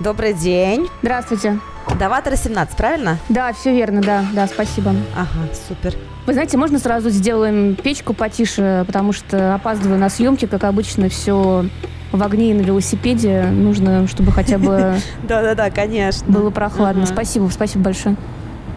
Добрый 0.00 0.32
день. 0.32 0.88
Здравствуйте. 1.02 1.58
Даватора 1.98 2.36
17, 2.36 2.76
правильно? 2.76 3.18
Да, 3.28 3.52
все 3.52 3.72
верно, 3.72 4.00
да, 4.00 4.24
да, 4.32 4.46
спасибо. 4.46 4.94
Ага, 5.16 5.48
супер. 5.68 5.94
Вы 6.26 6.34
знаете, 6.34 6.56
можно 6.56 6.78
сразу 6.78 7.10
сделаем 7.10 7.74
печку 7.74 8.12
потише, 8.14 8.84
потому 8.86 9.12
что 9.12 9.54
опаздываю 9.54 9.98
на 9.98 10.08
съемки, 10.08 10.46
как 10.46 10.64
обычно, 10.64 11.08
все 11.08 11.64
в 12.12 12.22
огне 12.22 12.50
и 12.52 12.54
на 12.54 12.60
велосипеде. 12.60 13.44
Нужно, 13.50 14.06
чтобы 14.06 14.30
хотя 14.30 14.58
бы 14.58 14.94
Да-да-да, 15.24 15.70
конечно. 15.70 16.30
было 16.30 16.50
прохладно. 16.50 17.04
Спасибо, 17.06 17.48
спасибо 17.48 17.84
большое. 17.84 18.14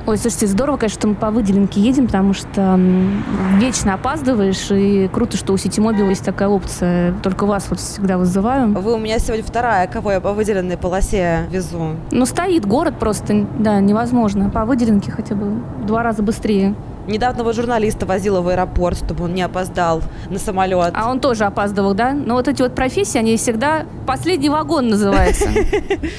Ой, 0.08 0.18
слушайте, 0.18 0.48
здорово, 0.48 0.78
конечно, 0.78 1.00
что 1.00 1.08
мы 1.08 1.16
по 1.16 1.30
выделенке 1.30 1.80
едем, 1.80 2.08
потому 2.08 2.34
что 2.34 2.80
вечно 3.58 3.94
опаздываешь, 3.94 4.72
и 4.72 5.08
круто, 5.08 5.38
что 5.38 5.54
у 5.54 5.58
Ситимобила 5.58 6.10
есть 6.10 6.26
такая 6.26 6.48
опция. 6.50 7.14
Только 7.22 7.46
вас 7.46 7.68
вот 7.70 7.80
всегда 7.80 8.18
вызываю. 8.18 8.70
Вы 8.74 8.94
у 8.94 8.98
меня 8.98 9.20
сегодня 9.20 9.44
вторая, 9.44 9.88
кого 9.88 10.12
я 10.12 10.20
по 10.20 10.34
выделенной 10.34 10.78
полосе 10.78 11.48
везу. 11.52 11.96
Ну, 12.10 12.26
стоит 12.26 12.66
город 12.66 12.96
просто, 13.00 13.46
да, 13.60 13.80
невозможно. 13.80 14.50
По 14.50 14.66
выделенке 14.66 15.12
хотя 15.12 15.36
бы 15.36 15.62
два 15.86 16.02
раза 16.02 16.24
быстрее. 16.24 16.74
Недавно 17.08 17.44
вот 17.44 17.56
журналиста 17.56 18.06
возила 18.06 18.42
в 18.42 18.48
аэропорт, 18.48 18.98
чтобы 18.98 19.26
он 19.26 19.34
не 19.34 19.42
опоздал 19.42 20.02
на 20.30 20.40
самолет. 20.40 20.94
А 20.96 21.10
он 21.10 21.20
тоже 21.20 21.46
опаздывал, 21.46 21.94
да? 21.94 22.14
Но 22.14 22.36
вот 22.36 22.48
эти 22.48 22.62
вот 22.62 22.76
профессии, 22.76 23.18
они 23.18 23.38
всегда 23.38 23.86
последний 24.06 24.50
вагон 24.50 24.90
называется. 24.90 25.50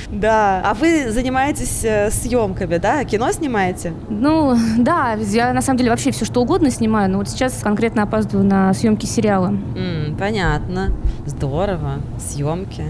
Да. 0.09 0.63
А 0.65 0.75
вы 0.75 1.11
занимаетесь 1.11 1.85
э, 1.85 2.11
съемками, 2.11 2.77
да? 2.77 3.05
Кино 3.05 3.33
снимаете? 3.33 3.93
Ну, 4.09 4.57
да, 4.79 5.15
я 5.15 5.53
на 5.53 5.63
самом 5.63 5.79
деле 5.79 5.91
вообще 5.91 6.11
все 6.11 6.25
что 6.25 6.41
угодно 6.43 6.71
снимаю, 6.71 7.11
но 7.11 7.19
вот 7.19 7.29
сейчас 7.29 7.55
конкретно 7.63 8.03
опаздываю 8.03 8.47
на 8.47 8.73
съемки 8.75 9.07
сериала. 9.07 9.55
Понятно. 10.19 10.93
Здорово. 11.27 11.95
Съемки. 12.19 12.85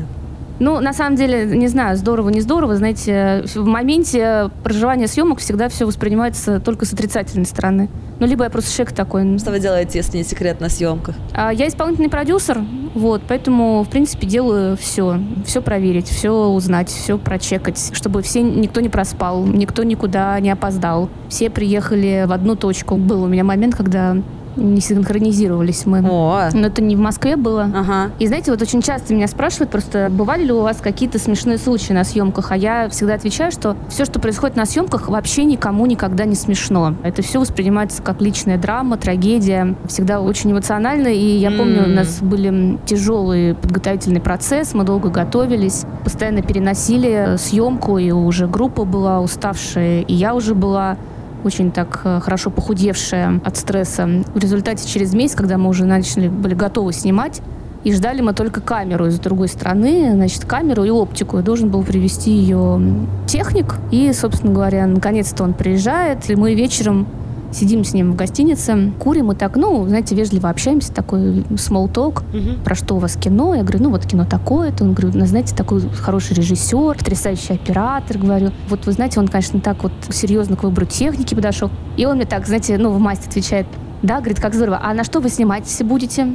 Ну, 0.58 0.80
на 0.80 0.92
самом 0.92 1.16
деле, 1.16 1.46
не 1.46 1.68
знаю, 1.68 1.96
здорово, 1.96 2.28
не 2.28 2.40
здорово. 2.40 2.76
Знаете, 2.76 3.44
в 3.54 3.66
моменте 3.66 4.50
проживания 4.62 5.06
съемок 5.06 5.38
всегда 5.38 5.68
все 5.68 5.86
воспринимается 5.86 6.60
только 6.60 6.84
с 6.84 6.92
отрицательной 6.92 7.46
стороны. 7.46 7.88
Ну, 8.20 8.26
либо 8.26 8.44
я 8.44 8.50
просто 8.50 8.72
человек 8.72 8.94
такой. 8.94 9.38
Что 9.38 9.50
вы 9.50 9.58
делаете, 9.58 9.98
если 9.98 10.18
не 10.18 10.24
секрет, 10.24 10.60
на 10.60 10.68
съемках? 10.68 11.16
А 11.34 11.52
я 11.52 11.66
исполнительный 11.66 12.08
продюсер, 12.08 12.60
вот, 12.94 13.22
поэтому, 13.26 13.82
в 13.82 13.88
принципе, 13.88 14.26
делаю 14.26 14.76
все. 14.76 15.18
Все 15.44 15.62
проверить, 15.62 16.08
все 16.08 16.30
узнать, 16.30 16.88
все 16.88 17.18
прочекать, 17.18 17.90
чтобы 17.92 18.22
все, 18.22 18.42
никто 18.42 18.80
не 18.80 18.88
проспал, 18.88 19.44
никто 19.44 19.82
никуда 19.82 20.38
не 20.40 20.50
опоздал. 20.50 21.08
Все 21.28 21.50
приехали 21.50 22.24
в 22.28 22.32
одну 22.32 22.54
точку. 22.54 22.96
Был 22.96 23.24
у 23.24 23.26
меня 23.26 23.44
момент, 23.44 23.74
когда 23.74 24.16
не 24.56 24.80
синхронизировались 24.80 25.86
мы. 25.86 26.00
О, 26.08 26.48
Но 26.52 26.66
это 26.66 26.82
не 26.82 26.96
в 26.96 27.00
Москве 27.00 27.36
было. 27.36 27.64
ага. 27.74 28.10
И 28.18 28.26
знаете, 28.26 28.50
вот 28.50 28.62
очень 28.62 28.82
часто 28.82 29.14
меня 29.14 29.28
спрашивают 29.28 29.70
просто, 29.70 30.08
бывали 30.10 30.44
ли 30.44 30.52
у 30.52 30.60
вас 30.60 30.78
какие-то 30.78 31.18
смешные 31.18 31.58
случаи 31.58 31.92
на 31.92 32.04
съемках, 32.04 32.52
а 32.52 32.56
я 32.56 32.88
всегда 32.88 33.14
отвечаю, 33.14 33.52
что 33.52 33.76
все, 33.88 34.04
что 34.04 34.20
происходит 34.20 34.56
на 34.56 34.66
съемках, 34.66 35.08
вообще 35.08 35.44
никому 35.44 35.86
никогда 35.86 36.24
не 36.24 36.34
смешно. 36.34 36.94
Это 37.02 37.22
все 37.22 37.40
воспринимается 37.40 38.02
как 38.02 38.20
личная 38.20 38.58
драма, 38.58 38.96
трагедия, 38.96 39.74
всегда 39.86 40.20
очень 40.20 40.52
эмоционально. 40.52 41.08
И 41.08 41.36
я 41.38 41.50
помню, 41.50 41.84
у 41.84 41.88
нас 41.88 42.20
были 42.20 42.78
тяжелый 42.86 43.54
подготовительный 43.54 44.20
процесс, 44.20 44.74
мы 44.74 44.84
долго 44.84 45.08
готовились, 45.10 45.84
постоянно 46.04 46.42
переносили 46.42 47.10
э, 47.10 47.38
съемку, 47.38 47.98
и 47.98 48.10
уже 48.10 48.46
группа 48.46 48.84
была 48.84 49.20
уставшая, 49.20 50.02
и 50.02 50.14
я 50.14 50.34
уже 50.34 50.54
была 50.54 50.96
очень 51.44 51.70
так 51.72 52.00
э, 52.04 52.20
хорошо 52.20 52.50
похудевшая 52.50 53.40
от 53.44 53.56
стресса. 53.56 54.08
В 54.34 54.38
результате 54.38 54.88
через 54.88 55.14
месяц, 55.14 55.34
когда 55.34 55.58
мы 55.58 55.68
уже 55.68 55.84
начали, 55.84 56.28
были 56.28 56.54
готовы 56.54 56.92
снимать, 56.92 57.40
и 57.84 57.92
ждали 57.92 58.20
мы 58.20 58.32
только 58.32 58.60
камеру 58.60 59.06
из 59.06 59.18
другой 59.18 59.48
страны, 59.48 60.12
значит, 60.12 60.44
камеру 60.44 60.84
и 60.84 60.90
оптику. 60.90 61.38
И 61.38 61.42
должен 61.42 61.68
был 61.68 61.82
привезти 61.82 62.30
ее 62.30 62.80
техник. 63.26 63.74
И, 63.90 64.12
собственно 64.12 64.52
говоря, 64.52 64.86
наконец-то 64.86 65.42
он 65.42 65.52
приезжает, 65.52 66.30
и 66.30 66.36
мы 66.36 66.54
вечером 66.54 67.06
сидим 67.52 67.84
с 67.84 67.92
ним 67.92 68.12
в 68.12 68.16
гостинице, 68.16 68.92
курим 68.98 69.30
и 69.32 69.34
так, 69.34 69.56
ну, 69.56 69.86
знаете, 69.86 70.14
вежливо 70.14 70.48
общаемся, 70.48 70.92
такой 70.92 71.20
small 71.50 71.90
talk 71.92 72.22
Мгм. 72.32 72.62
про 72.64 72.74
что 72.74 72.96
у 72.96 72.98
вас 72.98 73.16
кино? 73.16 73.54
Я 73.54 73.62
говорю, 73.62 73.82
ну 73.84 73.90
вот 73.90 74.06
кино 74.06 74.24
такое-то. 74.28 74.84
Он 74.84 74.94
говорит, 74.94 75.14
ну, 75.14 75.26
знаете, 75.26 75.54
такой 75.54 75.80
хороший 76.00 76.34
режиссер, 76.34 76.96
потрясающий 76.98 77.54
оператор. 77.54 78.18
Говорю, 78.18 78.50
вот 78.68 78.86
вы 78.86 78.92
знаете, 78.92 79.20
он, 79.20 79.28
конечно, 79.28 79.60
так 79.60 79.82
вот 79.82 79.92
серьезно 80.10 80.56
к 80.56 80.62
выбору 80.62 80.86
техники 80.86 81.34
подошел. 81.34 81.70
И 81.96 82.06
он 82.06 82.16
мне 82.16 82.24
так, 82.26 82.46
знаете, 82.46 82.78
ну, 82.78 82.90
в 82.90 82.98
масти 82.98 83.28
отвечает, 83.28 83.66
да, 84.02 84.16
говорит, 84.18 84.40
как 84.40 84.54
здорово. 84.54 84.80
А 84.82 84.92
на 84.94 85.04
что 85.04 85.20
вы 85.20 85.28
снимаетесь 85.28 85.80
будете? 85.82 86.28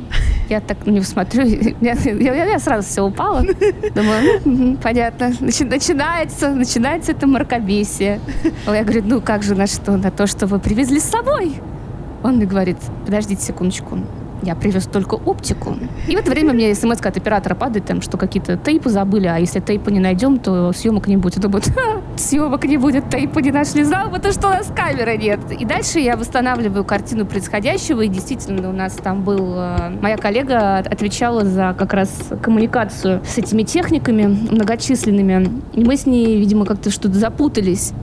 Я 0.49 0.61
так 0.61 0.85
на 0.85 0.91
него 0.91 1.03
смотрю, 1.03 1.43
я, 1.81 1.93
я- 1.93 2.45
я 2.45 2.59
сразу 2.59 2.87
все 2.87 3.01
упала. 3.03 3.41
Думаю, 3.93 4.41
«Ну, 4.45 4.77
понятно. 4.77 5.25
Начи- 5.41 5.65
начинается, 5.67 6.49
начинается 6.49 7.11
это 7.11 7.27
мракобесие. 7.27 8.19
А 8.65 8.73
Я 8.75 8.83
говорю, 8.83 9.03
ну 9.05 9.21
как 9.21 9.43
же 9.43 9.55
на 9.55 9.67
что? 9.67 9.97
На 9.97 10.11
то, 10.11 10.27
что 10.27 10.47
вы 10.47 10.59
привезли 10.59 10.99
с 10.99 11.03
собой. 11.05 11.55
Он 12.23 12.37
мне 12.37 12.45
говорит, 12.45 12.77
подождите 13.05 13.41
секундочку, 13.43 13.99
я 14.43 14.55
привез 14.55 14.85
только 14.85 15.15
оптику. 15.15 15.75
И 16.07 16.15
в 16.15 16.19
это 16.19 16.31
время 16.31 16.53
мне 16.53 16.73
смс 16.73 16.99
от 16.99 17.17
оператора 17.17 17.53
падает, 17.55 17.85
там, 17.85 18.01
что 18.01 18.17
какие-то 18.17 18.55
тейпы 18.57 18.89
забыли, 18.89 19.27
а 19.27 19.37
если 19.37 19.59
тейпы 19.59 19.91
не 19.91 19.99
найдем, 19.99 20.37
то 20.39 20.71
съемок 20.73 21.07
не 21.07 21.17
будет. 21.17 21.35
Я 21.35 21.41
думаю, 21.41 21.61
«Ха, 21.75 21.96
съемок 22.19 22.65
не 22.65 22.77
будет, 22.77 23.09
тейпы 23.09 23.41
не 23.41 23.51
нашли, 23.51 23.83
бы 23.83 24.19
ты, 24.19 24.31
что 24.31 24.47
у 24.47 24.51
нас 24.51 24.71
камеры 24.75 25.17
нет. 25.17 25.39
И 25.51 25.65
дальше 25.65 25.99
я 25.99 26.15
восстанавливаю 26.15 26.83
картину 26.83 27.25
происходящего, 27.25 28.01
и 28.01 28.07
действительно 28.07 28.69
у 28.69 28.73
нас 28.73 28.93
там 28.93 29.23
был... 29.23 29.53
э, 29.55 29.97
Моя 30.01 30.17
коллега 30.17 30.77
отвечала 30.77 31.45
за 31.45 31.75
как 31.77 31.93
раз 31.93 32.09
коммуникацию 32.41 33.21
с 33.25 33.37
этими 33.37 33.63
техниками 33.63 34.25
многочисленными. 34.25 35.61
И 35.73 35.83
мы 35.83 35.97
с 35.97 36.05
ней, 36.05 36.37
видимо, 36.37 36.65
как-то 36.65 36.89
что-то 36.89 37.17
запутались. 37.17 37.93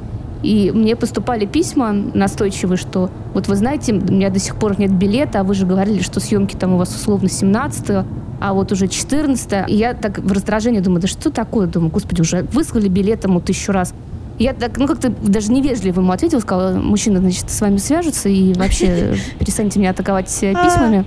И 0.43 0.71
мне 0.75 0.95
поступали 0.95 1.47
письма 1.47 1.93
настойчивые, 1.93 2.77
что 2.77 3.11
вот 3.33 3.49
вы 3.49 3.57
знаете, 3.57 3.95
у 3.95 3.97
меня 3.97 4.29
до 4.29 4.39
сих 4.39 4.57
пор 4.57 4.79
нет 4.79 4.93
билета, 4.93 5.41
а 5.41 5.43
вы 5.43 5.55
же 5.55 5.65
говорили, 5.65 6.03
что 6.03 6.21
съемки 6.21 6.55
там 6.55 6.75
у 6.75 6.77
вас 6.77 6.95
условно 6.95 7.31
17 7.31 8.05
а 8.41 8.53
вот 8.53 8.73
уже 8.73 8.89
14 8.89 9.69
И 9.69 9.75
я 9.75 9.95
так 9.95 10.19
в 10.19 10.33
раздражении 10.33 10.81
думаю, 10.81 11.01
да 11.01 11.09
что 11.09 11.31
такое? 11.31 11.67
Думаю, 11.67 11.91
господи, 11.91 12.21
уже 12.21 12.43
выслали 12.43 12.89
билет 12.89 13.25
ему 13.25 13.41
тысячу 13.41 13.73
раз. 13.73 13.95
Я 14.39 14.53
так, 14.53 14.77
ну, 14.79 14.87
как-то 14.87 15.11
даже 15.11 15.53
невежливо 15.53 16.01
ему 16.01 16.13
ответила, 16.13 16.41
сказала, 16.41 16.77
мужчина, 16.77 17.21
значит, 17.21 17.51
с 17.51 17.61
вами 17.61 17.77
свяжется 17.77 18.29
и 18.29 18.53
вообще 18.55 19.17
перестаньте 19.39 19.79
меня 19.79 19.91
атаковать 19.91 20.29
письмами. 20.29 21.05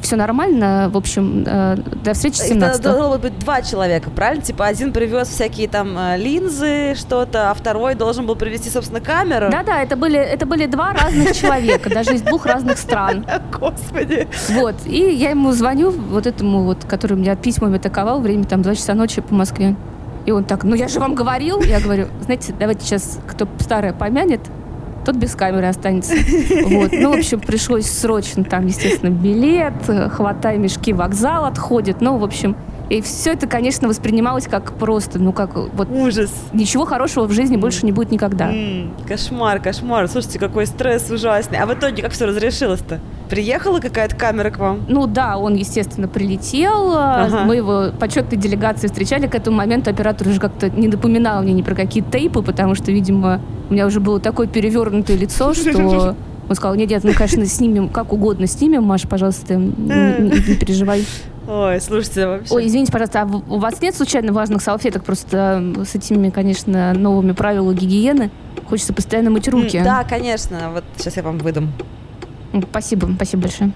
Все 0.00 0.16
нормально, 0.16 0.90
в 0.92 0.96
общем, 0.96 1.44
э, 1.46 1.76
до 1.76 2.14
встречи 2.14 2.36
Их 2.40 2.48
17 2.48 2.82
должно 2.82 3.18
быть 3.18 3.38
два 3.38 3.62
человека, 3.62 4.10
правильно? 4.10 4.42
Типа 4.42 4.66
один 4.66 4.92
привез 4.92 5.28
всякие 5.28 5.68
там 5.68 5.96
э, 5.96 6.16
линзы, 6.18 6.94
что-то, 6.94 7.50
а 7.50 7.54
второй 7.54 7.94
должен 7.94 8.26
был 8.26 8.36
привезти, 8.36 8.70
собственно, 8.70 9.00
камеру. 9.00 9.48
Да-да, 9.50 9.82
это 9.82 9.96
были, 9.96 10.18
это 10.18 10.46
были 10.46 10.66
два 10.66 10.92
разных 10.92 11.32
человека, 11.36 11.90
даже 11.90 12.14
из 12.14 12.22
двух 12.22 12.46
разных 12.46 12.78
стран. 12.78 13.26
Господи. 13.58 14.28
Вот, 14.50 14.74
и 14.86 14.98
я 15.14 15.30
ему 15.30 15.52
звоню, 15.52 15.90
вот 15.90 16.26
этому 16.26 16.64
вот, 16.64 16.84
который 16.84 17.16
меня 17.16 17.36
письмами 17.36 17.76
атаковал, 17.76 18.20
время 18.20 18.44
там 18.44 18.62
2 18.62 18.74
часа 18.74 18.94
ночи 18.94 19.20
по 19.20 19.34
Москве. 19.34 19.76
И 20.24 20.30
он 20.30 20.44
так, 20.44 20.64
ну 20.64 20.74
я 20.74 20.88
же 20.88 21.00
вам 21.00 21.14
говорил. 21.14 21.62
Я 21.62 21.80
говорю, 21.80 22.06
знаете, 22.20 22.54
давайте 22.58 22.84
сейчас, 22.84 23.18
кто 23.26 23.48
старое 23.58 23.92
помянет, 23.92 24.40
тот 25.04 25.16
без 25.16 25.34
камеры 25.34 25.66
останется. 25.66 26.14
Вот. 26.64 26.92
Ну, 26.92 27.10
в 27.14 27.18
общем, 27.18 27.40
пришлось 27.40 27.86
срочно 27.86 28.44
там, 28.44 28.66
естественно, 28.66 29.10
билет, 29.10 29.74
хватай 30.12 30.58
мешки, 30.58 30.92
вокзал 30.92 31.44
отходит. 31.44 32.00
Ну, 32.00 32.18
в 32.18 32.24
общем, 32.24 32.56
и 32.88 33.00
все 33.00 33.32
это, 33.32 33.46
конечно, 33.46 33.88
воспринималось 33.88 34.46
как 34.46 34.72
просто, 34.74 35.18
ну, 35.18 35.32
как 35.32 35.56
вот 35.56 35.88
Ужас. 35.90 36.30
ничего 36.52 36.84
хорошего 36.84 37.24
в 37.26 37.32
жизни 37.32 37.56
больше 37.56 37.86
не 37.86 37.92
будет 37.92 38.10
никогда. 38.10 38.50
М, 38.52 38.92
кошмар, 39.08 39.60
кошмар. 39.60 40.08
Слушайте, 40.08 40.38
какой 40.38 40.66
стресс 40.66 41.10
ужасный. 41.10 41.58
А 41.58 41.66
в 41.66 41.72
итоге 41.72 42.02
как 42.02 42.12
все 42.12 42.26
разрешилось-то? 42.26 43.00
Приехала 43.32 43.80
какая-то 43.80 44.14
камера 44.14 44.50
к 44.50 44.58
вам? 44.58 44.84
Ну 44.88 45.06
да, 45.06 45.38
он, 45.38 45.54
естественно, 45.54 46.06
прилетел. 46.06 46.92
Ага. 46.94 47.44
Мы 47.44 47.56
его 47.56 47.86
почетной 47.98 48.36
делегацией 48.36 48.90
встречали. 48.90 49.26
К 49.26 49.34
этому 49.34 49.56
моменту 49.56 49.88
оператор 49.88 50.28
уже 50.28 50.38
как-то 50.38 50.68
не 50.68 50.86
напоминал 50.86 51.42
мне 51.42 51.54
ни 51.54 51.62
про 51.62 51.74
какие 51.74 52.02
тейпы, 52.02 52.42
потому 52.42 52.74
что, 52.74 52.92
видимо, 52.92 53.40
у 53.70 53.72
меня 53.72 53.86
уже 53.86 54.00
было 54.00 54.20
такое 54.20 54.48
перевернутое 54.48 55.16
лицо, 55.16 55.54
что 55.54 56.14
он 56.46 56.54
сказал, 56.54 56.74
нет, 56.74 56.90
нет, 56.90 57.04
ну, 57.04 57.14
конечно, 57.14 57.46
снимем, 57.46 57.88
как 57.88 58.12
угодно 58.12 58.46
снимем, 58.46 58.82
Маша, 58.82 59.08
пожалуйста, 59.08 59.54
не, 59.54 60.54
переживай. 60.56 61.06
Ой, 61.48 61.80
слушайте, 61.80 62.26
вообще. 62.26 62.52
Ой, 62.52 62.66
извините, 62.66 62.92
пожалуйста, 62.92 63.22
а 63.22 63.24
у 63.24 63.58
вас 63.58 63.80
нет 63.80 63.94
случайно 63.94 64.34
влажных 64.34 64.60
салфеток? 64.60 65.04
Просто 65.04 65.72
с 65.90 65.94
этими, 65.94 66.28
конечно, 66.28 66.92
новыми 66.92 67.32
правилами 67.32 67.76
гигиены 67.76 68.30
хочется 68.68 68.92
постоянно 68.92 69.30
мыть 69.30 69.48
руки. 69.48 69.80
Да, 69.82 70.04
конечно. 70.04 70.70
Вот 70.74 70.84
сейчас 70.98 71.16
я 71.16 71.22
вам 71.22 71.38
выдам. 71.38 71.72
Спасибо, 72.70 73.08
спасибо 73.16 73.42
большое. 73.42 73.72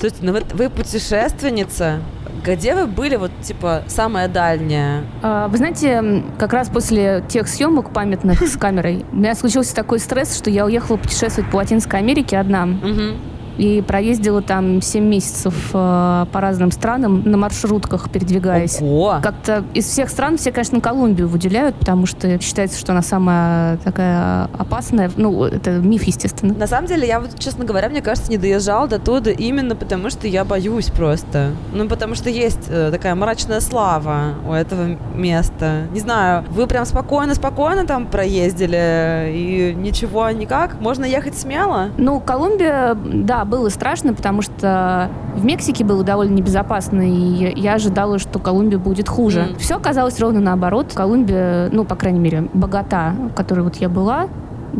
Слушайте, 0.00 0.24
ну 0.26 0.32
вы, 0.32 0.42
вы 0.54 0.70
путешественница. 0.70 2.00
Где 2.44 2.74
вы 2.76 2.86
были, 2.86 3.16
вот, 3.16 3.32
типа, 3.42 3.82
самая 3.88 4.28
дальняя? 4.28 5.02
А, 5.22 5.48
Вы 5.48 5.56
знаете, 5.56 6.22
как 6.38 6.52
раз 6.52 6.68
после 6.68 7.24
тех 7.28 7.48
съемок 7.48 7.92
памятных 7.92 8.40
с 8.42 8.56
камерой 8.56 9.04
у 9.12 9.16
меня 9.16 9.34
случился 9.34 9.74
такой 9.74 9.98
стресс, 9.98 10.36
что 10.38 10.48
я 10.48 10.64
уехала 10.64 10.96
путешествовать 10.98 11.50
по 11.50 11.56
Латинской 11.56 11.98
Америке 11.98 12.38
одна. 12.38 12.66
Мгм. 12.66 13.16
И 13.58 13.82
проездила 13.82 14.40
там 14.40 14.80
7 14.80 15.04
месяцев 15.04 15.54
э, 15.74 16.26
по 16.32 16.40
разным 16.40 16.70
странам 16.70 17.22
на 17.24 17.36
маршрутках 17.36 18.08
передвигаясь. 18.10 18.80
Ого! 18.80 19.18
Как-то 19.22 19.64
из 19.74 19.86
всех 19.86 20.08
стран 20.08 20.38
все, 20.38 20.52
конечно, 20.52 20.80
Колумбию 20.80 21.28
выделяют, 21.28 21.76
потому 21.76 22.06
что 22.06 22.40
считается, 22.40 22.78
что 22.78 22.92
она 22.92 23.02
самая 23.02 23.76
такая 23.78 24.44
опасная. 24.56 25.10
Ну, 25.16 25.44
это 25.44 25.72
миф, 25.72 26.04
естественно. 26.04 26.54
На 26.54 26.66
самом 26.66 26.86
деле, 26.86 27.06
я 27.06 27.20
вот, 27.20 27.38
честно 27.38 27.64
говоря, 27.64 27.88
мне 27.88 28.00
кажется, 28.00 28.30
не 28.30 28.38
доезжал 28.38 28.86
до 28.88 28.98
туда 28.98 29.30
именно 29.30 29.74
потому, 29.74 30.10
что 30.10 30.28
я 30.28 30.44
боюсь 30.44 30.90
просто. 30.90 31.50
Ну, 31.72 31.88
потому 31.88 32.14
что 32.14 32.30
есть 32.30 32.68
э, 32.68 32.90
такая 32.92 33.14
мрачная 33.14 33.60
слава 33.60 34.34
у 34.48 34.52
этого 34.52 34.96
места. 35.14 35.86
Не 35.92 36.00
знаю, 36.00 36.44
вы 36.50 36.66
прям 36.66 36.84
спокойно-спокойно 36.84 37.86
там 37.86 38.06
проездили 38.06 39.32
и 39.34 39.74
ничего 39.76 40.30
никак? 40.30 40.80
Можно 40.80 41.04
ехать 41.04 41.36
смело? 41.36 41.90
Ну, 41.96 42.20
Колумбия, 42.20 42.94
да, 42.94 43.44
было 43.48 43.68
страшно, 43.68 44.14
потому 44.14 44.42
что 44.42 45.10
в 45.34 45.44
Мексике 45.44 45.84
было 45.84 46.04
довольно 46.04 46.34
небезопасно, 46.34 47.02
и 47.02 47.60
я 47.60 47.74
ожидала, 47.74 48.18
что 48.18 48.38
Колумбия 48.38 48.78
будет 48.78 49.08
хуже. 49.08 49.40
Mm. 49.40 49.58
Все 49.58 49.76
оказалось 49.76 50.20
ровно 50.20 50.40
наоборот. 50.40 50.92
Колумбия, 50.94 51.68
ну, 51.72 51.84
по 51.84 51.96
крайней 51.96 52.20
мере, 52.20 52.48
Богата, 52.52 53.14
в 53.32 53.34
которой 53.34 53.60
вот 53.60 53.76
я 53.76 53.88
была, 53.88 54.28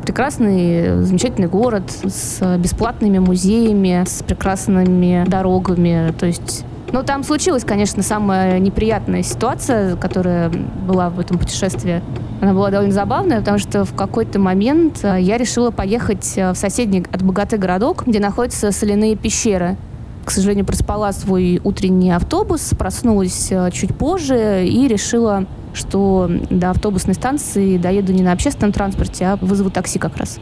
прекрасный, 0.04 1.02
замечательный 1.02 1.48
город 1.48 1.90
с 2.04 2.56
бесплатными 2.58 3.18
музеями, 3.18 4.04
с 4.06 4.22
прекрасными 4.22 5.24
дорогами. 5.26 6.12
То 6.18 6.26
есть 6.26 6.64
ну, 6.92 7.02
там 7.02 7.22
случилась, 7.22 7.64
конечно, 7.64 8.02
самая 8.02 8.58
неприятная 8.58 9.22
ситуация, 9.22 9.96
которая 9.96 10.50
была 10.50 11.10
в 11.10 11.20
этом 11.20 11.38
путешествии. 11.38 12.02
Она 12.40 12.54
была 12.54 12.70
довольно 12.70 12.92
забавная, 12.92 13.40
потому 13.40 13.58
что 13.58 13.84
в 13.84 13.94
какой-то 13.94 14.38
момент 14.38 15.00
э, 15.02 15.20
я 15.20 15.38
решила 15.38 15.72
поехать 15.72 16.34
э, 16.36 16.52
в 16.52 16.56
соседний 16.56 17.04
от 17.10 17.22
Богаты 17.22 17.56
городок, 17.56 18.04
где 18.06 18.20
находятся 18.20 18.70
соляные 18.70 19.16
пещеры. 19.16 19.76
К 20.24 20.30
сожалению, 20.30 20.64
проспала 20.64 21.10
свой 21.12 21.60
утренний 21.64 22.12
автобус, 22.12 22.70
проснулась 22.78 23.48
э, 23.50 23.70
чуть 23.72 23.96
позже 23.96 24.64
и 24.66 24.86
решила, 24.86 25.46
что 25.74 26.30
до 26.48 26.70
автобусной 26.70 27.14
станции 27.14 27.76
доеду 27.76 28.12
не 28.12 28.22
на 28.22 28.32
общественном 28.32 28.72
транспорте, 28.72 29.24
а 29.24 29.36
вызову 29.40 29.70
такси 29.70 29.98
как 29.98 30.16
раз. 30.16 30.38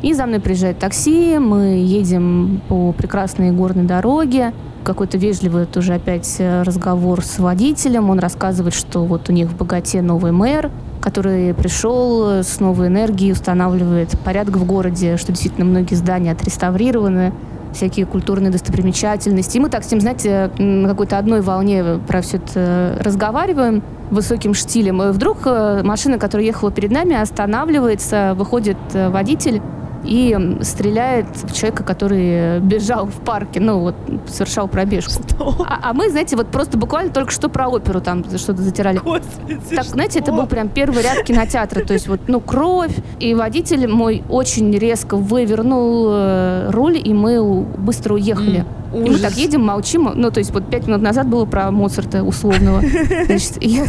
И 0.00 0.14
за 0.14 0.26
мной 0.26 0.38
приезжает 0.38 0.78
такси, 0.78 1.38
мы 1.38 1.82
едем 1.84 2.60
по 2.68 2.92
прекрасной 2.92 3.50
горной 3.50 3.84
дороге. 3.84 4.52
Какой-то 4.84 5.18
вежливый 5.18 5.66
тоже 5.66 5.94
опять 5.94 6.40
разговор 6.40 7.24
с 7.24 7.38
водителем. 7.38 8.10
Он 8.10 8.18
рассказывает, 8.18 8.74
что 8.74 9.04
вот 9.04 9.28
у 9.28 9.32
них 9.32 9.48
в 9.48 9.56
Богате 9.56 10.02
новый 10.02 10.32
мэр, 10.32 10.72
который 11.02 11.52
пришел 11.52 12.42
с 12.42 12.60
новой 12.60 12.86
энергией, 12.86 13.32
устанавливает 13.32 14.18
порядок 14.20 14.56
в 14.56 14.64
городе, 14.64 15.16
что 15.16 15.32
действительно 15.32 15.66
многие 15.66 15.94
здания 15.94 16.32
отреставрированы, 16.32 17.32
всякие 17.74 18.06
культурные 18.06 18.50
достопримечательности. 18.50 19.56
И 19.56 19.60
мы 19.60 19.68
так 19.68 19.84
с 19.84 19.90
ним, 19.90 20.00
знаете, 20.00 20.50
на 20.58 20.88
какой-то 20.88 21.18
одной 21.18 21.40
волне 21.40 22.00
про 22.06 22.20
все 22.20 22.36
это 22.36 22.98
разговариваем 23.00 23.82
высоким 24.10 24.54
штилем. 24.54 25.02
И 25.02 25.12
вдруг 25.12 25.38
э, 25.46 25.82
машина, 25.82 26.18
которая 26.18 26.46
ехала 26.46 26.70
перед 26.70 26.90
нами, 26.90 27.16
останавливается, 27.20 28.34
выходит 28.36 28.76
э, 28.92 29.08
водитель 29.08 29.62
и 30.04 30.56
стреляет 30.62 31.26
в 31.34 31.54
человека, 31.54 31.84
который 31.84 32.60
бежал 32.60 33.06
в 33.06 33.20
парке, 33.20 33.60
ну 33.60 33.80
вот 33.80 33.94
совершал 34.26 34.68
пробежку. 34.68 35.22
А, 35.66 35.90
а 35.90 35.92
мы, 35.92 36.10
знаете, 36.10 36.36
вот 36.36 36.48
просто 36.48 36.78
буквально 36.78 37.12
только 37.12 37.32
что 37.32 37.48
про 37.48 37.68
оперу 37.68 38.00
там 38.00 38.24
что-то 38.36 38.62
затирали. 38.62 38.98
Господи, 38.98 39.60
так, 39.70 39.84
что? 39.84 39.92
знаете, 39.92 40.20
это 40.20 40.32
был 40.32 40.46
прям 40.46 40.68
первый 40.68 41.02
ряд 41.02 41.24
кинотеатра, 41.24 41.84
то 41.84 41.92
есть 41.92 42.08
вот, 42.08 42.20
ну, 42.28 42.40
кровь, 42.40 42.94
и 43.18 43.34
водитель 43.34 43.88
мой 43.88 44.22
очень 44.28 44.76
резко 44.76 45.16
вывернул 45.16 46.08
э, 46.10 46.70
руль, 46.70 47.00
и 47.02 47.12
мы 47.12 47.62
быстро 47.62 48.14
уехали. 48.14 48.60
Mm. 48.60 49.06
И 49.06 49.10
мы 49.10 49.18
так 49.18 49.32
едем, 49.34 49.62
молчим. 49.62 50.10
Ну, 50.14 50.30
то 50.30 50.38
есть 50.38 50.52
вот 50.52 50.68
пять 50.68 50.86
минут 50.86 51.02
назад 51.02 51.26
было 51.26 51.46
про 51.46 51.70
Моцарта 51.70 52.22
условного. 52.22 52.82
Значит, 53.26 53.62
я 53.62 53.86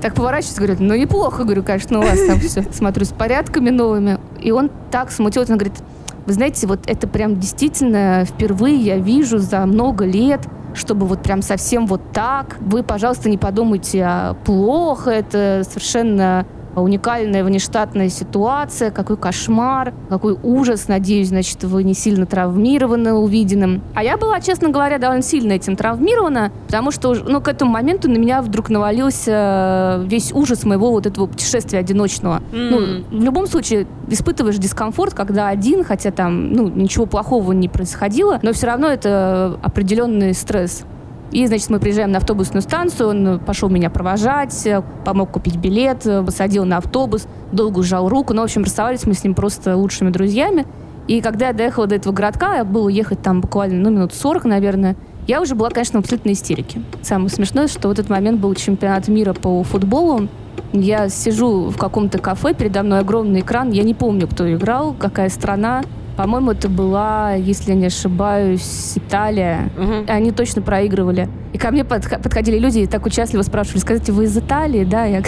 так 0.00 0.14
поворачиваюсь, 0.14 0.56
говорю, 0.56 0.76
ну 0.80 0.94
неплохо, 0.94 1.44
говорю, 1.44 1.62
конечно, 1.62 1.98
у 1.98 2.02
вас 2.02 2.18
там 2.26 2.40
все. 2.40 2.64
Смотрю, 2.72 3.04
с 3.04 3.10
порядками 3.10 3.70
новыми. 3.70 4.17
И 4.40 4.50
он 4.50 4.70
так 4.90 5.10
смутился, 5.10 5.52
он 5.52 5.58
говорит, 5.58 5.78
вы 6.26 6.32
знаете, 6.32 6.66
вот 6.66 6.80
это 6.86 7.08
прям 7.08 7.38
действительно 7.38 8.24
впервые 8.24 8.76
я 8.76 8.98
вижу 8.98 9.38
за 9.38 9.64
много 9.66 10.04
лет, 10.04 10.40
чтобы 10.74 11.06
вот 11.06 11.22
прям 11.22 11.42
совсем 11.42 11.86
вот 11.86 12.12
так. 12.12 12.58
Вы, 12.60 12.82
пожалуйста, 12.82 13.28
не 13.28 13.38
подумайте, 13.38 14.04
а 14.04 14.34
плохо, 14.44 15.10
это 15.10 15.62
совершенно 15.68 16.46
уникальная 16.80 17.44
внештатная 17.44 18.08
ситуация, 18.08 18.90
какой 18.90 19.16
кошмар, 19.16 19.92
какой 20.08 20.36
ужас. 20.42 20.88
Надеюсь, 20.88 21.28
значит, 21.28 21.64
вы 21.64 21.84
не 21.84 21.94
сильно 21.94 22.26
травмированы 22.26 23.12
увиденным. 23.12 23.82
А 23.94 24.02
я 24.02 24.16
была, 24.16 24.40
честно 24.40 24.68
говоря, 24.68 24.98
довольно 24.98 25.22
сильно 25.22 25.52
этим 25.52 25.76
травмирована, 25.76 26.52
потому 26.66 26.90
что 26.90 27.14
ну, 27.14 27.40
к 27.40 27.48
этому 27.48 27.70
моменту 27.70 28.10
на 28.10 28.16
меня 28.16 28.42
вдруг 28.42 28.68
навалился 28.70 30.02
весь 30.06 30.32
ужас 30.32 30.64
моего 30.64 30.90
вот 30.90 31.06
этого 31.06 31.26
путешествия 31.26 31.78
одиночного. 31.78 32.42
Mm. 32.52 33.04
Ну, 33.10 33.18
в 33.18 33.22
любом 33.22 33.46
случае, 33.46 33.86
испытываешь 34.08 34.56
дискомфорт, 34.56 35.14
когда 35.14 35.48
один, 35.48 35.84
хотя 35.84 36.10
там, 36.10 36.52
ну, 36.52 36.68
ничего 36.68 37.06
плохого 37.06 37.52
не 37.52 37.68
происходило, 37.68 38.38
но 38.42 38.52
все 38.52 38.66
равно 38.66 38.88
это 38.88 39.58
определенный 39.62 40.34
стресс. 40.34 40.84
И, 41.30 41.46
значит, 41.46 41.68
мы 41.70 41.78
приезжаем 41.78 42.10
на 42.10 42.18
автобусную 42.18 42.62
станцию, 42.62 43.08
он 43.10 43.38
пошел 43.40 43.68
меня 43.68 43.90
провожать, 43.90 44.66
помог 45.04 45.30
купить 45.30 45.56
билет, 45.56 46.06
посадил 46.24 46.64
на 46.64 46.78
автобус, 46.78 47.26
долго 47.52 47.82
сжал 47.82 48.08
руку. 48.08 48.32
Ну, 48.32 48.40
в 48.40 48.44
общем, 48.44 48.64
расставались 48.64 49.06
мы 49.06 49.14
с 49.14 49.24
ним 49.24 49.34
просто 49.34 49.76
лучшими 49.76 50.10
друзьями. 50.10 50.66
И 51.06 51.20
когда 51.20 51.48
я 51.48 51.52
доехала 51.52 51.86
до 51.86 51.94
этого 51.94 52.12
городка, 52.12 52.64
было 52.64 52.88
ехать 52.88 53.22
там 53.22 53.40
буквально, 53.40 53.78
ну, 53.80 53.96
минут 53.96 54.14
40, 54.14 54.44
наверное, 54.44 54.96
я 55.26 55.42
уже 55.42 55.54
была, 55.54 55.68
конечно, 55.70 56.00
в 56.00 56.04
абсолютной 56.04 56.32
истерике. 56.32 56.82
Самое 57.02 57.28
смешное, 57.28 57.68
что 57.68 57.88
в 57.88 57.90
этот 57.90 58.08
момент 58.08 58.40
был 58.40 58.54
чемпионат 58.54 59.08
мира 59.08 59.34
по 59.34 59.62
футболу. 59.62 60.28
Я 60.72 61.08
сижу 61.08 61.68
в 61.68 61.76
каком-то 61.76 62.18
кафе, 62.18 62.54
передо 62.54 62.82
мной 62.82 63.00
огромный 63.00 63.40
экран, 63.40 63.70
я 63.70 63.82
не 63.82 63.94
помню, 63.94 64.26
кто 64.26 64.50
играл, 64.52 64.94
какая 64.98 65.28
страна. 65.28 65.82
По-моему, 66.18 66.50
это 66.50 66.68
была, 66.68 67.34
если 67.34 67.70
я 67.70 67.76
не 67.76 67.86
ошибаюсь, 67.86 68.94
Италия. 68.96 69.70
Угу. 69.78 70.06
Они 70.08 70.32
точно 70.32 70.62
проигрывали. 70.62 71.28
И 71.52 71.58
ко 71.58 71.70
мне 71.70 71.84
подходили 71.84 72.58
люди 72.58 72.80
и 72.80 72.86
так 72.88 73.06
участливо 73.06 73.42
спрашивали, 73.42 73.78
скажите, 73.78 74.10
вы 74.10 74.24
из 74.24 74.36
Италии? 74.36 74.82
Да, 74.82 75.04
я 75.04 75.22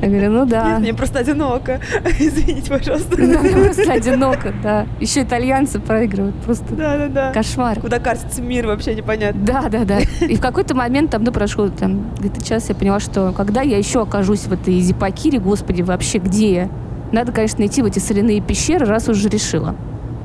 Я 0.00 0.08
говорю, 0.08 0.30
ну 0.30 0.46
да. 0.46 0.78
Мне 0.78 0.94
просто 0.94 1.18
одиноко. 1.18 1.80
Извините, 2.18 2.70
пожалуйста. 2.70 3.16
Да, 3.16 3.40
мне 3.40 3.50
просто 3.50 3.92
одиноко, 3.92 4.54
да. 4.62 4.86
Еще 5.00 5.22
итальянцы 5.22 5.80
проигрывают. 5.80 6.36
Просто 6.36 6.74
да, 6.74 6.96
да, 6.96 7.08
да. 7.08 7.32
кошмар. 7.32 7.80
Куда 7.80 7.98
катится 7.98 8.40
мир, 8.40 8.66
вообще 8.66 8.94
непонятно. 8.94 9.40
Да, 9.44 9.68
да, 9.68 9.84
да. 9.84 9.98
И 10.24 10.36
в 10.36 10.40
какой-то 10.40 10.74
момент 10.74 11.10
там, 11.10 11.24
ну, 11.24 11.32
прошло 11.32 11.68
там 11.68 12.14
где-то 12.18 12.42
час, 12.44 12.68
я 12.68 12.74
поняла, 12.74 13.00
что 13.00 13.32
когда 13.36 13.62
я 13.62 13.76
еще 13.76 14.02
окажусь 14.02 14.42
в 14.42 14.52
этой 14.52 14.78
Зипакире, 14.80 15.38
господи, 15.38 15.82
вообще 15.82 16.18
где 16.18 16.54
я? 16.54 16.68
Надо, 17.12 17.32
конечно, 17.32 17.64
идти 17.64 17.82
в 17.82 17.86
эти 17.86 17.98
соляные 17.98 18.40
пещеры, 18.40 18.86
раз 18.86 19.08
уже 19.08 19.28
решила. 19.28 19.74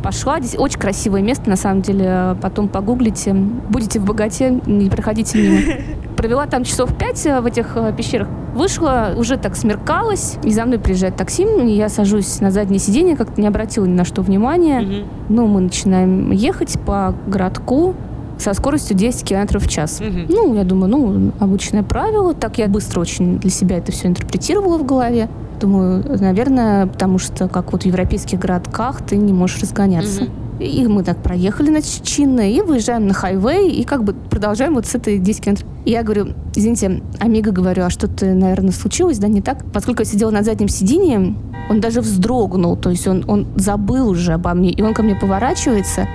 Пошла. 0.04 0.42
Здесь 0.42 0.60
очень 0.60 0.80
красивое 0.80 1.22
место, 1.22 1.50
на 1.50 1.56
самом 1.56 1.82
деле. 1.82 2.36
Потом 2.42 2.68
погуглите. 2.68 3.34
Будете 3.34 4.00
в 4.00 4.06
богате, 4.06 4.60
не 4.66 4.90
проходите 4.90 5.38
мимо. 5.38 5.60
Провела 6.18 6.46
там 6.46 6.66
часов 6.66 6.96
пять 6.98 7.26
э, 7.26 7.40
в 7.40 7.46
этих 7.46 7.78
э, 7.78 7.94
пещерах. 7.96 8.28
Вышла, 8.54 9.14
уже 9.16 9.38
так 9.38 9.56
смеркалось, 9.56 10.36
и 10.44 10.52
за 10.52 10.66
мной 10.66 10.78
приезжает 10.78 11.16
такси, 11.16 11.44
я 11.44 11.90
сажусь 11.90 12.40
на 12.40 12.52
заднее 12.52 12.80
сиденье, 12.80 13.16
как-то 13.16 13.42
не 13.42 13.48
обратила 13.48 13.86
ни 13.86 13.94
на 13.94 14.04
что 14.04 14.22
внимания. 14.22 14.82
Угу. 14.82 15.08
Ну, 15.30 15.48
мы 15.48 15.62
начинаем 15.62 16.32
ехать 16.32 16.80
по 16.86 17.16
городку, 17.26 17.96
со 18.40 18.54
скоростью 18.54 18.98
10 18.98 19.24
км 19.24 19.60
в 19.60 19.68
час. 19.68 20.02
Угу. 20.02 20.34
Ну, 20.34 20.56
я 20.56 20.64
думаю, 20.64 20.90
ну, 20.90 21.32
обычное 21.40 21.84
правило. 21.84 22.34
Так 22.34 22.58
я 22.58 22.68
быстро 22.68 23.02
очень 23.02 23.40
для 23.40 23.50
себя 23.50 23.78
это 23.78 23.92
все 23.92 24.08
интерпретировала 24.08 24.78
в 24.78 24.86
голове. 24.86 25.30
Думаю, 25.60 26.04
наверное, 26.20 26.88
потому 26.88 27.20
что, 27.20 27.48
как 27.48 27.72
вот 27.72 27.84
в 27.84 27.86
европейских 27.86 28.40
городках, 28.40 29.02
ты 29.02 29.16
не 29.16 29.34
можешь 29.34 29.62
разгоняться. 29.62 30.24
Mm-hmm. 30.24 30.44
И 30.60 30.88
мы 30.88 31.04
так 31.04 31.18
проехали 31.18 31.70
на 31.70 31.82
чинно 31.82 32.52
и 32.52 32.62
выезжаем 32.62 33.08
на 33.08 33.14
хайвей, 33.14 33.72
и 33.72 33.84
как 33.84 34.04
бы 34.04 34.14
продолжаем 34.14 34.76
вот 34.76 34.86
с 34.86 34.96
этой 34.96 35.20
10 35.20 35.42
километров. 35.42 35.68
И 35.86 35.92
я 35.92 36.04
говорю, 36.04 36.34
извините, 36.56 37.02
Амиго, 37.20 37.52
говорю, 37.52 37.84
а 37.84 37.90
что-то, 37.90 38.26
наверное, 38.26 38.72
случилось, 38.72 39.18
да, 39.18 39.28
не 39.28 39.42
так? 39.42 39.64
Поскольку 39.74 40.02
я 40.02 40.06
сидела 40.06 40.32
на 40.32 40.44
заднем 40.44 40.70
сиденье, 40.70 41.36
он 41.70 41.80
даже 41.80 42.02
вздрогнул, 42.02 42.78
то 42.78 42.90
есть 42.90 43.08
он, 43.08 43.24
он 43.28 43.48
забыл 43.56 44.10
уже 44.10 44.34
обо 44.34 44.54
мне, 44.54 44.72
и 44.72 44.82
он 44.82 44.94
ко 44.94 45.04
мне 45.04 45.16
поворачивается, 45.16 46.08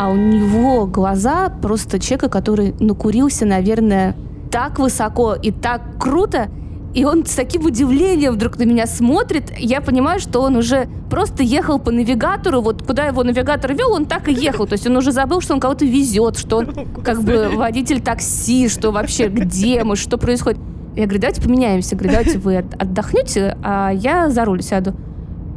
а 0.00 0.08
у 0.08 0.16
него 0.16 0.86
глаза 0.86 1.50
просто 1.50 1.98
человека, 1.98 2.30
который 2.30 2.74
накурился, 2.80 3.44
наверное, 3.44 4.16
так 4.50 4.78
высоко 4.78 5.34
и 5.34 5.50
так 5.50 5.82
круто, 5.98 6.48
и 6.94 7.04
он 7.04 7.26
с 7.26 7.34
таким 7.34 7.66
удивлением 7.66 8.32
вдруг 8.32 8.56
на 8.56 8.62
меня 8.62 8.86
смотрит. 8.86 9.52
Я 9.58 9.82
понимаю, 9.82 10.18
что 10.18 10.40
он 10.40 10.56
уже 10.56 10.88
просто 11.10 11.42
ехал 11.42 11.78
по 11.78 11.90
навигатору. 11.90 12.62
Вот 12.62 12.82
куда 12.82 13.04
его 13.08 13.22
навигатор 13.24 13.74
вел, 13.74 13.92
он 13.92 14.06
так 14.06 14.28
и 14.28 14.32
ехал. 14.32 14.66
То 14.66 14.72
есть 14.72 14.86
он 14.86 14.96
уже 14.96 15.12
забыл, 15.12 15.42
что 15.42 15.52
он 15.52 15.60
кого-то 15.60 15.84
везет, 15.84 16.38
что 16.38 16.56
он 16.56 16.68
как 17.04 17.22
бы 17.22 17.50
водитель 17.54 18.00
такси, 18.00 18.70
что 18.70 18.92
вообще 18.92 19.28
где 19.28 19.84
мы, 19.84 19.96
что 19.96 20.16
происходит. 20.16 20.60
Я 20.96 21.04
говорю, 21.04 21.20
давайте 21.20 21.42
поменяемся. 21.42 21.94
Говорю, 21.94 22.12
давайте 22.12 22.38
вы 22.38 22.56
отдохнете, 22.56 23.58
а 23.62 23.90
я 23.90 24.30
за 24.30 24.46
руль 24.46 24.62
сяду. 24.62 24.94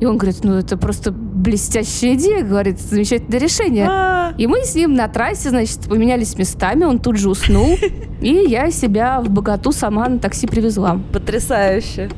И 0.02 0.06
он 0.06 0.18
говорит, 0.18 0.44
ну 0.44 0.56
это 0.56 0.76
просто 0.76 1.14
блестящая 1.34 2.14
идея, 2.14 2.44
говорит, 2.44 2.80
замечательное 2.80 3.40
решение. 3.40 3.88
А, 3.90 4.34
И 4.38 4.48
мы 4.48 4.64
с 4.64 4.76
ним 4.76 4.94
на 4.94 5.08
трассе, 5.08 5.50
значит, 5.50 5.80
поменялись 5.82 6.38
местами, 6.38 6.86
он 6.86 7.00
тут 7.00 7.18
же 7.18 7.30
уснул, 7.30 7.78
и 8.22 8.46
я 8.48 8.72
себя 8.72 9.20
в 9.22 9.30
богату 9.30 9.72
сама 9.72 10.08
на 10.08 10.20
такси 10.20 10.48
привезла. 10.48 11.00
Потрясающе. 11.12 12.10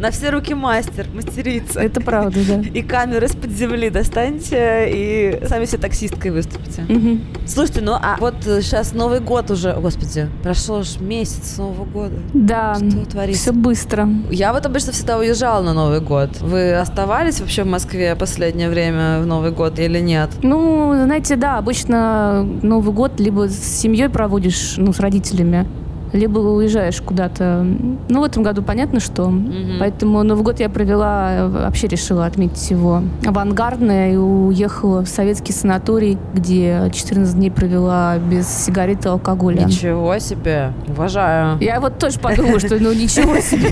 На 0.00 0.10
все 0.10 0.30
руки 0.30 0.54
мастер, 0.54 1.06
мастерица. 1.12 1.78
Это 1.78 2.00
правда, 2.00 2.40
да. 2.48 2.60
И 2.72 2.80
камеры 2.80 3.26
из-под 3.26 3.50
земли 3.50 3.90
достаньте, 3.90 4.88
и 4.88 5.46
сами 5.46 5.66
себе 5.66 5.76
таксисткой 5.76 6.30
выступите. 6.30 6.82
Мгм. 6.88 7.20
Слушайте, 7.46 7.82
ну 7.82 7.92
а 7.92 8.16
вот 8.18 8.36
сейчас 8.42 8.94
Новый 8.94 9.20
год 9.20 9.50
уже, 9.50 9.74
господи, 9.74 10.28
прошел 10.42 10.82
ж 10.84 10.98
месяц 11.00 11.58
Нового 11.58 11.84
года. 11.84 12.14
Да, 12.32 12.76
Что 12.76 13.04
творится? 13.10 13.42
все 13.42 13.52
быстро. 13.52 14.08
Я 14.30 14.54
вот 14.54 14.64
обычно 14.64 14.92
всегда 14.92 15.18
уезжала 15.18 15.62
на 15.62 15.74
Новый 15.74 16.00
год. 16.00 16.40
Вы 16.40 16.72
оставались 16.74 17.40
вообще 17.40 17.64
в 17.64 17.66
Москве 17.66 18.16
последнее 18.16 18.70
время 18.70 19.20
в 19.20 19.26
Новый 19.26 19.50
год 19.50 19.78
или 19.78 20.00
нет? 20.00 20.30
Ну, 20.42 20.94
знаете, 21.04 21.36
да, 21.36 21.58
обычно 21.58 22.42
Новый 22.62 22.94
год 22.94 23.20
либо 23.20 23.48
с 23.48 23.58
семьей 23.80 24.08
проводишь, 24.08 24.76
ну, 24.78 24.94
с 24.94 25.00
родителями, 25.00 25.66
либо 26.12 26.38
уезжаешь 26.38 27.00
куда-то. 27.00 27.66
Ну, 28.08 28.20
в 28.20 28.24
этом 28.24 28.42
году 28.42 28.62
понятно, 28.62 29.00
что. 29.00 29.28
Мгм. 29.28 29.78
Поэтому 29.78 30.22
Новый 30.22 30.44
год 30.44 30.60
я 30.60 30.68
провела, 30.68 31.46
вообще 31.48 31.86
решила 31.86 32.26
отметить 32.26 32.70
его 32.70 33.02
авангардно 33.26 34.12
и 34.12 34.16
уехала 34.16 35.04
в 35.04 35.08
советский 35.08 35.52
санаторий, 35.52 36.18
где 36.34 36.90
14 36.92 37.34
дней 37.34 37.50
провела 37.50 38.18
без 38.18 38.48
сигарет 38.48 39.06
и 39.06 39.08
алкоголя. 39.08 39.64
Ничего 39.64 40.18
себе, 40.18 40.72
уважаю. 40.88 41.58
Я 41.60 41.80
вот 41.80 41.98
тоже 41.98 42.18
подумала, 42.18 42.58
что 42.58 42.78
ну 42.80 42.92
ничего 42.92 43.38
себе. 43.40 43.70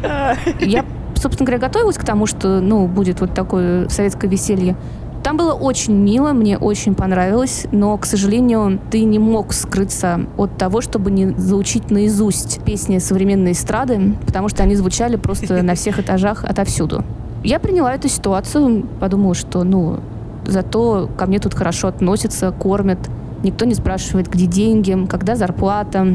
Я, 0.60 0.84
собственно 1.14 1.46
говоря, 1.46 1.58
готовилась 1.66 1.96
к 1.96 2.04
тому, 2.04 2.26
что, 2.26 2.60
ну, 2.60 2.86
будет 2.86 3.20
вот 3.20 3.34
такое 3.34 3.88
советское 3.88 4.28
веселье. 4.28 4.76
Там 5.28 5.36
было 5.36 5.52
очень 5.52 5.92
мило, 5.92 6.32
мне 6.32 6.56
очень 6.56 6.94
понравилось, 6.94 7.66
но, 7.70 7.98
к 7.98 8.06
сожалению, 8.06 8.80
ты 8.90 9.04
не 9.04 9.18
мог 9.18 9.52
скрыться 9.52 10.20
от 10.38 10.56
того, 10.56 10.80
чтобы 10.80 11.10
не 11.10 11.34
заучить 11.36 11.90
наизусть 11.90 12.64
песни 12.64 12.96
современной 12.96 13.52
эстрады, 13.52 14.14
потому 14.24 14.48
что 14.48 14.62
они 14.62 14.74
звучали 14.74 15.16
просто 15.16 15.62
на 15.62 15.74
всех 15.74 15.98
этажах 16.00 16.44
отовсюду. 16.44 17.04
Я 17.44 17.60
приняла 17.60 17.94
эту 17.94 18.08
ситуацию, 18.08 18.86
подумала, 19.00 19.34
что, 19.34 19.64
ну, 19.64 20.00
зато 20.46 21.10
ко 21.18 21.26
мне 21.26 21.40
тут 21.40 21.52
хорошо 21.52 21.88
относятся, 21.88 22.50
кормят, 22.50 22.98
Никто 23.42 23.66
не 23.66 23.74
спрашивает, 23.74 24.28
где 24.28 24.46
деньги, 24.46 25.06
когда 25.08 25.36
зарплата. 25.36 26.06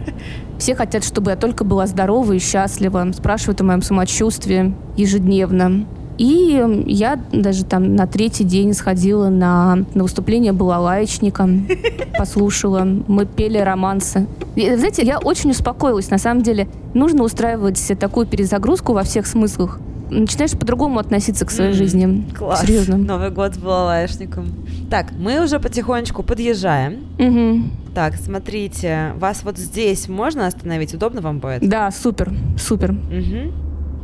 Все 0.58 0.74
хотят, 0.76 1.04
чтобы 1.04 1.32
я 1.32 1.36
только 1.36 1.62
была 1.62 1.86
здорова 1.86 2.32
и 2.32 2.38
счастлива. 2.38 3.10
Спрашивают 3.12 3.60
о 3.60 3.64
моем 3.64 3.82
самочувствии 3.82 4.74
ежедневно. 4.96 5.84
И 6.18 6.62
я 6.86 7.18
даже 7.32 7.64
там 7.64 7.96
на 7.96 8.06
третий 8.06 8.44
день 8.44 8.72
сходила 8.74 9.28
на, 9.28 9.84
на 9.94 10.02
выступление 10.04 10.52
балалаечника, 10.52 11.48
послушала. 12.18 12.86
Мы 13.08 13.26
пели 13.26 13.58
романсы. 13.58 14.26
И, 14.54 14.74
знаете, 14.76 15.02
я 15.02 15.18
очень 15.18 15.50
успокоилась. 15.50 16.10
На 16.10 16.18
самом 16.18 16.42
деле, 16.42 16.68
нужно 16.94 17.24
устраивать 17.24 17.92
такую 17.98 18.26
перезагрузку 18.26 18.92
во 18.92 19.02
всех 19.02 19.26
смыслах. 19.26 19.80
Начинаешь 20.10 20.52
по-другому 20.52 21.00
относиться 21.00 21.44
к 21.46 21.50
своей 21.50 21.70
М, 21.70 21.76
жизни. 21.76 22.24
Класс. 22.38 22.60
Серьезно. 22.60 22.96
Новый 22.98 23.30
год 23.30 23.54
с 23.54 23.58
балалайшником. 23.58 24.46
Так, 24.90 25.06
мы 25.18 25.42
уже 25.42 25.58
потихонечку 25.58 26.22
подъезжаем. 26.22 26.98
Мгм. 27.18 27.70
Так, 27.94 28.14
смотрите, 28.16 29.12
вас 29.18 29.42
вот 29.44 29.56
здесь 29.58 30.08
можно 30.08 30.46
остановить? 30.46 30.94
Удобно 30.94 31.20
вам 31.20 31.38
будет? 31.38 31.68
Да, 31.68 31.90
супер, 31.90 32.32
супер. 32.58 32.92
Мгм. 32.92 33.52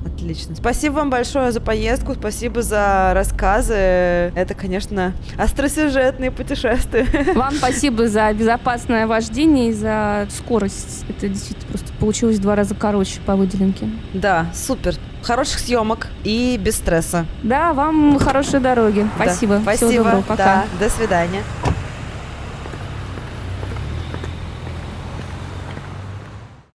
Отлично. 0.04 0.54
Спасибо 0.56 0.94
вам 0.94 1.10
большое 1.10 1.52
за 1.52 1.60
поездку, 1.60 2.14
спасибо 2.14 2.62
за 2.62 3.12
рассказы. 3.14 3.74
Это, 3.74 4.54
конечно, 4.54 5.12
остросюжетные 5.36 6.30
путешествия. 6.30 7.06
Вам 7.34 7.54
спасибо 7.54 8.08
за 8.08 8.32
безопасное 8.32 9.06
вождение 9.06 9.70
и 9.70 9.72
за 9.72 10.26
скорость. 10.30 11.04
Это 11.08 11.28
действительно 11.28 11.68
просто 11.68 11.92
получилось 11.98 12.36
в 12.36 12.40
два 12.40 12.56
раза 12.56 12.74
короче 12.74 13.20
по 13.20 13.36
выделенке. 13.36 13.88
Да, 14.14 14.46
супер. 14.54 14.94
Хороших 15.22 15.58
съемок 15.58 16.06
и 16.24 16.58
без 16.58 16.76
стресса. 16.76 17.26
Да, 17.42 17.74
вам 17.74 18.18
хорошей 18.18 18.58
дороги. 18.60 19.06
Да. 19.18 19.24
Спасибо. 19.24 19.60
Всего 19.60 19.62
Спасибо. 19.62 20.04
доброго. 20.04 20.22
Пока. 20.22 20.44
Да, 20.44 20.64
до 20.86 20.90
свидания. 20.90 21.42